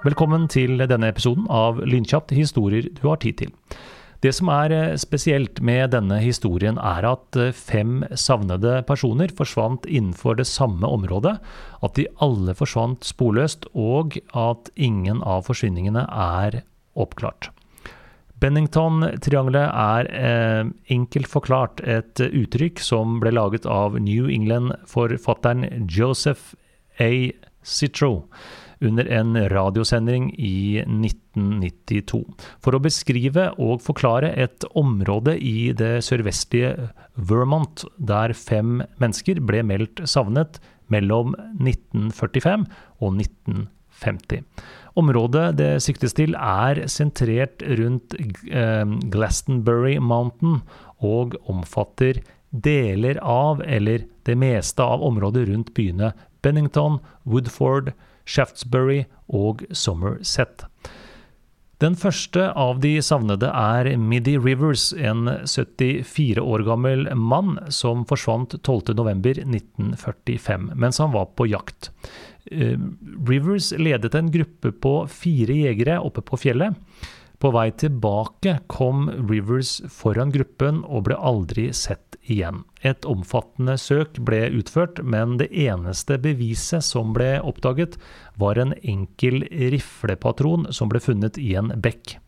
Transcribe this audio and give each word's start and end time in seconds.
Velkommen 0.00 0.46
til 0.48 0.80
denne 0.88 1.10
episoden 1.12 1.44
av 1.52 1.76
Lynkjapt 1.84 2.30
historier 2.32 2.86
du 2.96 3.02
har 3.04 3.18
tid 3.20 3.36
til. 3.36 3.50
Det 4.24 4.30
som 4.32 4.48
er 4.48 4.72
eh, 4.72 4.94
spesielt 4.96 5.58
med 5.60 5.92
denne 5.92 6.16
historien, 6.24 6.78
er 6.80 7.04
at 7.04 7.36
eh, 7.36 7.50
fem 7.52 7.98
savnede 8.16 8.78
personer 8.88 9.28
forsvant 9.36 9.84
innenfor 9.84 10.38
det 10.38 10.46
samme 10.48 10.88
området, 10.88 11.34
at 11.84 12.00
de 12.00 12.06
alle 12.24 12.54
forsvant 12.56 13.04
sporløst, 13.04 13.68
og 13.76 14.16
at 14.32 14.70
ingen 14.80 15.20
av 15.20 15.44
forsvinningene 15.50 16.06
er 16.08 16.62
oppklart. 16.96 17.50
Bennington-triangelet 18.40 19.68
er 19.68 20.10
eh, 20.16 20.72
enkelt 20.96 21.28
forklart 21.28 21.84
et 21.84 22.24
uttrykk 22.24 22.80
som 22.80 23.20
ble 23.20 23.36
laget 23.36 23.68
av 23.68 24.00
New 24.00 24.32
England-forfatteren 24.32 25.84
Joseph 25.92 26.54
A. 26.96 27.12
Citro 27.60 28.14
under 28.80 29.08
en 29.12 29.36
radiosending 29.52 30.30
i 30.38 30.80
1992. 30.82 32.22
For 32.64 32.76
å 32.76 32.82
beskrive 32.82 33.50
og 33.60 33.82
forklare 33.84 34.32
et 34.40 34.64
område 34.78 35.36
i 35.36 35.70
det 35.76 35.98
sørvestlige 36.06 36.90
Vermont 37.14 37.84
der 37.96 38.34
fem 38.36 38.80
mennesker 39.02 39.42
ble 39.44 39.62
meldt 39.66 40.02
savnet 40.08 40.60
mellom 40.90 41.34
1945 41.60 42.66
og 43.00 43.20
1950. 43.20 44.44
Området 44.98 45.46
det 45.60 45.70
siktes 45.84 46.16
til, 46.18 46.34
er 46.34 46.82
sentrert 46.90 47.62
rundt 47.78 48.16
eh, 48.18 48.84
Glastonbury 49.12 49.98
Mountain 50.02 50.62
og 51.04 51.36
omfatter 51.50 52.22
deler 52.50 53.20
av, 53.22 53.62
eller 53.62 54.08
det 54.26 54.34
meste 54.38 54.82
av 54.82 55.04
området 55.06 55.46
rundt 55.48 55.70
byene 55.76 56.10
Bennington, 56.42 56.98
Woodford, 57.28 57.92
Shaftesbury 58.24 59.04
og 59.28 59.66
Somerset. 59.70 60.64
Den 61.80 61.94
første 61.96 62.50
av 62.60 62.82
de 62.82 62.98
savnede 63.00 63.48
er 63.56 63.88
Middy 63.96 64.34
Rivers, 64.36 64.90
en 64.92 65.24
74 65.48 66.42
år 66.42 66.60
gammel 66.66 67.06
mann 67.16 67.54
som 67.72 68.02
forsvant 68.08 68.54
12.11.1945 68.60 70.74
mens 70.76 70.98
han 71.00 71.14
var 71.14 71.30
på 71.40 71.46
jakt. 71.48 71.88
Eh, 72.52 72.76
Rivers 73.28 73.72
ledet 73.80 74.14
en 74.18 74.28
gruppe 74.34 74.72
på 74.76 75.08
fire 75.08 75.56
jegere 75.56 76.00
oppe 76.04 76.20
på 76.20 76.36
fjellet. 76.42 76.76
På 77.40 77.48
vei 77.54 77.70
tilbake 77.72 78.58
kom 78.68 79.06
Rivers 79.30 79.78
foran 79.88 80.28
gruppen 80.34 80.82
og 80.84 81.06
ble 81.06 81.16
aldri 81.16 81.70
sett 81.72 82.18
igjen. 82.28 82.66
Et 82.84 83.06
omfattende 83.08 83.78
søk 83.80 84.20
ble 84.28 84.42
utført, 84.58 85.00
men 85.00 85.38
det 85.40 85.48
eneste 85.48 86.18
beviset 86.20 86.84
som 86.84 87.14
ble 87.16 87.38
oppdaget, 87.40 87.96
var 88.36 88.60
en 88.60 88.76
enkel 88.84 89.46
riflepatron 89.48 90.68
som 90.76 90.92
ble 90.92 91.00
funnet 91.00 91.40
i 91.40 91.54
en 91.56 91.72
bekk. 91.80 92.18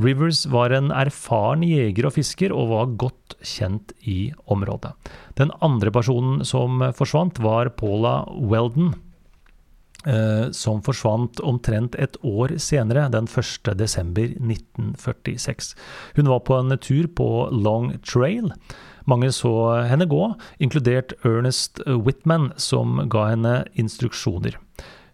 Rivers 0.00 0.44
var 0.48 0.76
en 0.76 0.92
erfaren 0.92 1.64
jeger 1.64 2.08
og 2.08 2.18
fisker 2.18 2.52
og 2.52 2.70
var 2.70 2.96
godt 3.00 3.38
kjent 3.40 3.96
i 4.04 4.34
området. 4.44 4.92
Den 5.40 5.56
andre 5.64 5.92
personen 5.92 6.44
som 6.44 6.84
forsvant, 6.96 7.40
var 7.40 7.72
Paula 7.80 8.26
Weldon 8.28 8.92
som 10.56 10.80
forsvant 10.80 11.36
omtrent 11.44 11.92
et 12.00 12.16
år 12.24 12.56
senere, 12.62 13.10
den 13.12 13.26
1.12.1946. 13.28 15.76
Hun 16.16 16.30
var 16.32 16.40
på 16.46 16.56
en 16.56 16.72
tur 16.80 17.04
på 17.18 17.28
Long 17.52 17.92
Trail. 18.00 18.48
Mange 19.10 19.32
så 19.34 19.50
henne 19.88 20.06
gå, 20.08 20.34
inkludert 20.62 21.12
Ernest 21.24 21.80
Whitman, 21.84 22.52
som 22.56 23.08
ga 23.12 23.28
henne 23.32 23.64
instruksjoner. 23.80 24.54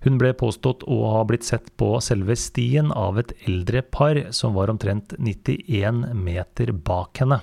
Hun 0.07 0.21
ble 0.21 0.31
påstått 0.39 0.85
å 0.87 1.01
ha 1.17 1.25
blitt 1.27 1.47
sett 1.47 1.73
på 1.81 1.97
selve 2.05 2.37
stien 2.39 2.93
av 2.95 3.19
et 3.19 3.33
eldre 3.49 3.83
par 3.83 4.21
som 4.37 4.55
var 4.55 4.71
omtrent 4.71 5.17
91 5.19 6.13
meter 6.15 6.71
bak 6.71 7.23
henne. 7.23 7.41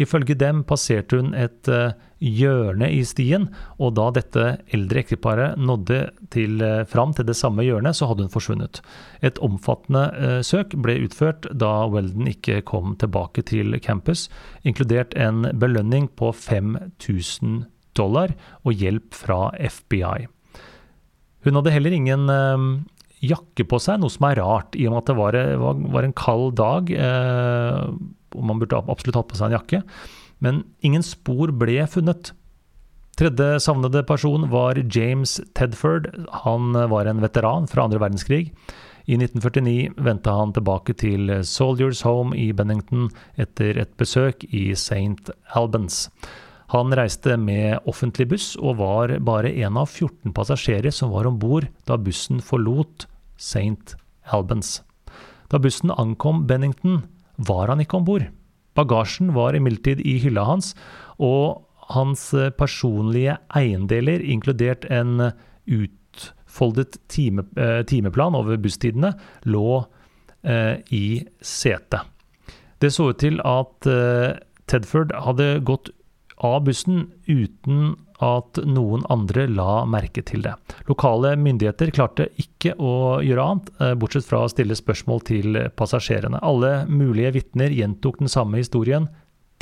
Ifølge 0.00 0.36
dem 0.38 0.62
passerte 0.68 1.18
hun 1.20 1.32
et 1.36 1.68
uh, 1.68 1.92
hjørne 2.22 2.88
i 2.92 3.02
stien, 3.06 3.48
og 3.82 3.94
da 3.98 4.08
dette 4.16 4.46
eldre 4.72 5.02
ekteparet 5.02 5.58
nådde 5.60 6.00
til, 6.34 6.62
uh, 6.62 6.84
fram 6.88 7.12
til 7.16 7.28
det 7.28 7.36
samme 7.38 7.66
hjørnet, 7.66 7.98
så 7.98 8.08
hadde 8.10 8.26
hun 8.26 8.32
forsvunnet. 8.32 8.82
Et 9.20 9.40
omfattende 9.44 10.06
uh, 10.16 10.38
søk 10.46 10.76
ble 10.84 11.00
utført 11.06 11.50
da 11.52 11.72
Weldon 11.92 12.30
ikke 12.30 12.62
kom 12.68 12.96
tilbake 13.00 13.44
til 13.48 13.76
campus, 13.84 14.28
inkludert 14.64 15.16
en 15.18 15.46
belønning 15.60 16.08
på 16.16 16.32
5000 16.32 17.66
dollar 17.98 18.32
og 18.64 18.80
hjelp 18.80 19.12
fra 19.12 19.50
FBI. 19.60 20.26
Hun 21.42 21.58
hadde 21.58 21.74
heller 21.74 21.92
ingen 21.92 22.30
jakke 23.22 23.66
på 23.68 23.78
seg, 23.82 24.00
noe 24.02 24.12
som 24.12 24.26
er 24.28 24.40
rart, 24.42 24.76
i 24.76 24.88
og 24.88 24.94
med 24.94 25.02
at 25.02 25.12
det 25.12 25.92
var 25.94 26.06
en 26.06 26.16
kald 26.18 26.56
dag. 26.58 26.90
Eh, 26.90 27.84
og 28.36 28.46
man 28.48 28.60
burde 28.60 28.82
absolutt 28.82 29.18
hatt 29.20 29.30
på 29.30 29.38
seg 29.38 29.50
en 29.50 29.58
jakke. 29.58 29.82
Men 30.42 30.62
ingen 30.82 31.04
spor 31.06 31.52
ble 31.54 31.84
funnet. 31.90 32.32
Tredje 33.18 33.60
savnede 33.60 34.02
person 34.08 34.48
var 34.50 34.80
James 34.90 35.36
Tedford. 35.54 36.08
Han 36.46 36.72
var 36.72 37.06
en 37.06 37.20
veteran 37.22 37.68
fra 37.70 37.84
andre 37.84 38.00
verdenskrig. 38.02 38.46
I 39.04 39.18
1949 39.18 39.98
vendte 39.98 40.30
han 40.30 40.54
tilbake 40.54 40.94
til 40.94 41.30
Soldiers 41.46 42.04
Home 42.06 42.36
i 42.38 42.52
Bennington 42.54 43.10
etter 43.40 43.80
et 43.82 43.92
besøk 43.98 44.46
i 44.48 44.70
St. 44.78 45.32
Albans. 45.58 46.06
Han 46.72 46.94
reiste 46.96 47.34
med 47.36 47.82
offentlig 47.90 48.30
buss 48.30 48.52
og 48.56 48.78
var 48.78 49.12
bare 49.20 49.50
en 49.66 49.76
av 49.76 49.90
14 49.90 50.32
passasjerer 50.32 50.94
som 50.94 51.10
var 51.12 51.28
om 51.28 51.36
bord 51.42 51.66
da 51.90 51.98
bussen 52.00 52.40
forlot 52.40 53.04
St. 53.36 53.98
Albans. 54.32 54.78
Da 55.52 55.60
bussen 55.60 55.92
ankom 55.92 56.46
Bennington, 56.48 57.02
var 57.48 57.72
han 57.72 57.82
ikke 57.82 57.98
om 58.00 58.06
bord. 58.08 58.28
Bagasjen 58.78 59.32
var 59.36 59.56
imidlertid 59.56 60.00
i 60.00 60.16
hylla 60.22 60.46
hans, 60.48 60.72
og 61.20 61.64
hans 61.92 62.30
eh, 62.34 62.52
personlige 62.56 63.36
eiendeler, 63.58 64.22
inkludert 64.24 64.86
en 64.90 65.32
utfoldet 65.66 66.96
time, 67.12 67.44
eh, 67.56 67.82
timeplan 67.88 68.38
over 68.38 68.60
busstidene, 68.60 69.12
lå 69.44 69.82
eh, 70.42 70.78
i 70.90 71.22
setet. 71.42 72.08
Det 72.82 72.90
så 72.90 73.12
ut 73.12 73.20
til 73.22 73.38
at 73.46 73.86
eh, 73.86 74.38
Tedford 74.66 75.12
hadde 75.26 75.60
gått 75.66 75.92
av 76.42 76.64
bussen 76.66 77.12
uten 77.28 77.94
at 78.22 78.60
noen 78.68 79.02
andre 79.12 79.48
la 79.50 79.82
merke 79.88 80.22
til 80.26 80.44
det. 80.46 80.54
Lokale 80.88 81.34
myndigheter 81.40 81.92
klarte 81.94 82.28
ikke 82.40 82.76
å 82.78 83.20
gjøre 83.24 83.46
annet, 83.48 83.72
eh, 83.80 83.94
bortsett 83.98 84.28
fra 84.28 84.44
å 84.44 84.52
stille 84.52 84.78
spørsmål 84.78 85.24
til 85.28 85.58
passasjerene. 85.78 86.40
Alle 86.42 86.86
mulige 86.86 87.34
vitner 87.38 87.74
gjentok 87.74 88.22
den 88.22 88.32
samme 88.32 88.62
historien. 88.62 89.08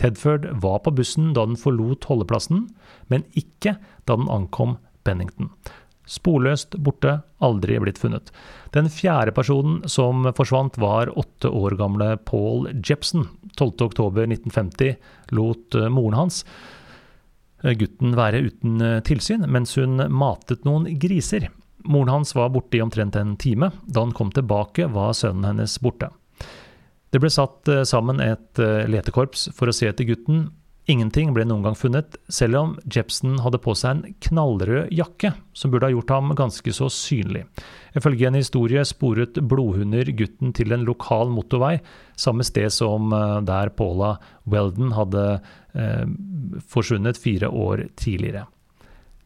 Tedford 0.01 0.47
var 0.63 0.81
på 0.85 0.95
bussen 0.97 1.35
da 1.37 1.45
den 1.47 1.59
forlot 1.61 2.07
holdeplassen, 2.09 2.69
men 3.09 3.25
ikke 3.37 3.77
da 4.07 4.17
den 4.17 4.31
ankom 4.33 4.79
Bennington. 5.05 5.51
Sporløst 6.11 6.75
borte, 6.83 7.21
aldri 7.39 7.77
blitt 7.79 8.01
funnet. 8.01 8.33
Den 8.75 8.89
fjerde 8.91 9.35
personen 9.37 9.85
som 9.89 10.25
forsvant, 10.35 10.79
var 10.81 11.13
åtte 11.19 11.51
år 11.53 11.77
gamle 11.79 12.17
Paul 12.27 12.67
Jepson. 12.83 13.29
12.10.1950 13.57 14.97
lot 15.37 15.77
eh, 15.79 15.89
moren 15.93 16.19
hans 16.19 16.43
gutten 17.63 18.15
være 18.19 18.45
uten 18.47 18.81
eh, 18.85 19.01
tilsyn, 19.07 19.47
mens 19.51 19.77
hun 19.79 20.01
matet 20.09 20.65
noen 20.69 20.89
griser. 21.01 21.49
Moren 21.89 22.13
hans 22.13 22.35
var 22.37 22.53
borte 22.53 22.79
i 22.79 22.85
omtrent 22.85 23.17
en 23.17 23.37
time. 23.41 23.71
Da 23.87 24.05
han 24.05 24.15
kom 24.17 24.33
tilbake, 24.37 24.89
var 24.93 25.15
sønnen 25.17 25.49
hennes 25.53 25.79
borte. 25.81 26.11
Det 27.11 27.21
ble 27.23 27.33
satt 27.33 27.69
eh, 27.69 27.85
sammen 27.89 28.23
et 28.25 28.61
letekorps 28.61 29.51
for 29.57 29.71
å 29.71 29.77
se 29.77 29.91
etter 29.91 30.09
gutten. 30.09 30.49
Ingenting 30.91 31.35
ble 31.37 31.45
noen 31.47 31.63
gang 31.63 31.77
funnet, 31.79 32.17
selv 32.33 32.57
om 32.59 32.71
Jepson 32.91 33.37
hadde 33.45 33.61
på 33.63 33.77
seg 33.79 33.93
en 33.93 34.15
knallrød 34.27 34.89
jakke, 34.97 35.35
som 35.55 35.71
burde 35.71 35.87
ha 35.87 35.93
gjort 35.93 36.11
ham 36.17 36.33
ganske 36.35 36.73
så 36.75 36.89
synlig. 36.91 37.45
Ifølge 37.95 38.27
en 38.27 38.39
historie 38.39 38.83
sporet 38.89 39.39
blodhunder 39.39 40.11
gutten 40.19 40.55
til 40.57 40.75
en 40.75 40.87
lokal 40.89 41.31
motorvei, 41.31 41.77
samme 42.19 42.47
sted 42.49 42.73
som 42.75 43.13
der 43.47 43.71
Paula 43.77 44.17
Weldon 44.51 44.97
hadde 44.97 45.27
eh, 45.75 46.07
forsvunnet 46.69 47.21
fire 47.21 47.49
år 47.49 47.87
tidligere. 47.97 48.47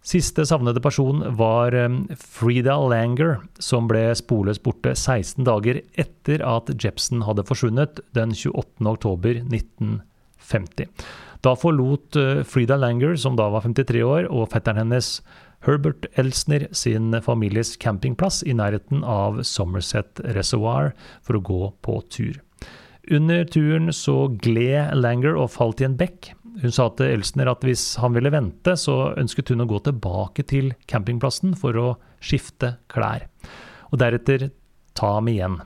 Siste 0.05 0.45
savnede 0.45 0.83
person 0.85 1.23
var 1.39 1.73
eh, 1.73 1.89
Frida 2.21 2.77
Langer, 2.91 3.39
som 3.59 3.89
ble 3.89 4.15
sporløst 4.19 4.63
borte 4.67 4.91
16 4.93 5.45
dager 5.49 5.81
etter 5.97 6.43
at 6.45 6.69
Jepson 6.77 7.23
hadde 7.25 7.45
forsvunnet 7.49 8.01
den 8.17 8.33
28.10.1950. 8.37 10.89
Da 11.45 11.55
forlot 11.57 12.17
eh, 12.21 12.45
Frida 12.45 12.77
Langer, 12.77 13.17
som 13.17 13.37
da 13.41 13.49
var 13.53 13.63
53 13.65 14.03
år, 14.05 14.29
og 14.29 14.49
fetteren 14.53 14.79
hennes 14.85 15.23
Herbert 15.65 16.05
Elsner 16.21 16.69
sin 16.77 17.17
families 17.25 17.73
campingplass 17.81 18.45
i 18.45 18.53
nærheten 18.53 19.01
av 19.09 19.41
Somerset 19.49 20.21
Reservoir 20.37 20.93
for 21.25 21.37
å 21.39 21.45
gå 21.49 21.73
på 21.81 22.05
tur. 22.13 22.37
Under 23.13 23.45
turen 23.45 23.93
så 23.93 24.29
gled 24.41 24.95
Langer 24.97 25.37
og 25.37 25.53
falt 25.53 25.83
i 25.83 25.89
en 25.89 25.99
bekk. 25.99 26.33
Hun 26.63 26.73
sa 26.73 26.87
til 26.95 27.11
Elsner 27.11 27.51
at 27.51 27.65
hvis 27.67 27.83
han 28.01 28.15
ville 28.15 28.31
vente, 28.33 28.77
så 28.79 29.13
ønsket 29.19 29.51
hun 29.53 29.65
å 29.65 29.69
gå 29.69 29.81
tilbake 29.85 30.45
til 30.49 30.73
campingplassen 30.91 31.57
for 31.59 31.77
å 31.77 31.89
skifte 32.23 32.77
klær. 32.89 33.29
og 33.93 34.01
deretter 34.01 34.49
ta 34.99 35.13
ham 35.15 35.29
igjen. 35.31 35.61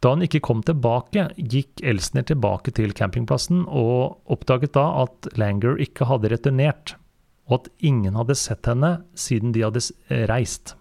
Da 0.00 0.14
han 0.14 0.24
ikke 0.24 0.40
kom 0.40 0.62
tilbake, 0.64 1.26
gikk 1.36 1.82
Elsner 1.84 2.24
tilbake 2.24 2.72
til 2.72 2.94
campingplassen 2.96 3.66
og 3.68 4.22
oppdaget 4.32 4.72
da 4.78 4.86
at 5.02 5.28
Langer 5.36 5.76
ikke 5.84 6.08
hadde 6.08 6.30
returnert, 6.32 6.94
og 7.50 7.58
at 7.58 7.72
ingen 7.84 8.16
hadde 8.16 8.38
sett 8.38 8.64
henne 8.70 9.02
siden 9.12 9.52
de 9.52 9.66
hadde 9.66 9.82
reist. 10.30 10.76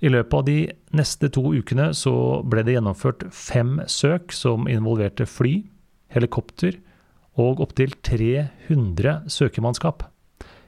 I 0.00 0.10
løpet 0.12 0.34
av 0.34 0.44
de 0.44 0.58
neste 0.96 1.30
to 1.32 1.42
ukene 1.56 1.90
så 1.96 2.42
ble 2.44 2.64
det 2.66 2.76
gjennomført 2.76 3.24
fem 3.32 3.78
søk 3.88 4.34
som 4.34 4.68
involverte 4.68 5.26
fly, 5.28 5.62
helikopter 6.12 6.76
og 7.40 7.60
opptil 7.64 7.94
300 8.04 9.26
søkemannskap. 9.32 10.04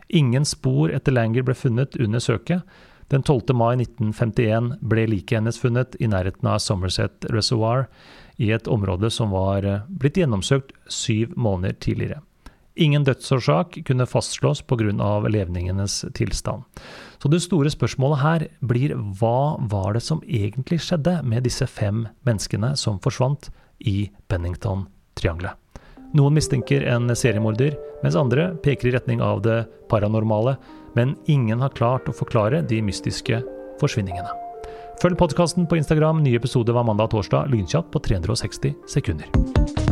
Ingen 0.08 0.46
spor 0.48 0.92
etter 0.94 1.12
Langer 1.12 1.44
ble 1.44 1.56
funnet 1.56 1.96
under 2.00 2.22
søket, 2.24 2.64
den 3.08 3.22
12. 3.24 3.54
mai 3.56 3.74
1951 3.80 4.74
ble 4.84 5.06
liket 5.08 5.38
hennes 5.38 5.60
funnet 5.60 5.96
i 6.00 6.08
nærheten 6.12 6.48
av 6.48 6.60
Somerset 6.60 7.28
Reservoir, 7.32 7.86
i 8.36 8.52
et 8.54 8.68
område 8.70 9.10
som 9.10 9.32
var 9.34 9.64
eh, 9.66 9.84
blitt 9.88 10.20
gjennomsøkt 10.20 10.74
syv 10.92 11.32
måneder 11.36 11.74
tidligere. 11.82 12.20
Ingen 12.78 13.02
dødsårsak 13.04 13.80
kunne 13.88 14.06
fastslås 14.06 14.62
pga. 14.62 14.92
levningenes 15.28 16.04
tilstand. 16.14 16.62
Så 17.18 17.30
det 17.30 17.40
store 17.42 17.70
spørsmålet 17.72 18.22
her 18.22 18.44
blir 18.62 18.94
hva 19.18 19.58
var 19.70 19.96
det 19.96 20.04
som 20.06 20.20
egentlig 20.22 20.80
skjedde 20.84 21.18
med 21.26 21.46
disse 21.46 21.66
fem 21.66 22.04
menneskene 22.26 22.74
som 22.78 23.00
forsvant 23.02 23.50
i 23.80 24.10
Pennington-triangelet? 24.30 25.56
Noen 26.16 26.38
mistenker 26.38 26.86
en 26.88 27.10
seriemorder, 27.12 27.74
mens 28.02 28.16
andre 28.16 28.52
peker 28.64 28.88
i 28.88 28.94
retning 28.94 29.20
av 29.20 29.42
det 29.44 29.64
paranormale, 29.90 30.56
men 30.96 31.16
ingen 31.28 31.60
har 31.60 31.74
klart 31.76 32.08
å 32.08 32.16
forklare 32.16 32.62
de 32.64 32.80
mystiske 32.82 33.42
forsvinningene. 33.82 34.30
Følg 35.02 35.18
podkasten 35.18 35.68
på 35.68 35.78
Instagram. 35.78 36.24
Nye 36.24 36.40
episoder 36.40 36.74
hver 36.74 36.86
mandag 36.86 37.12
og 37.12 37.18
torsdag 37.18 37.52
lynkjapt 37.52 37.92
på 37.94 38.02
360 38.08 38.74
sekunder. 38.90 39.87